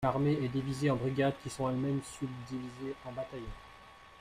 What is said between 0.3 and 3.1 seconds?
est divisée en brigades qui sont elles-mêmes subdivisées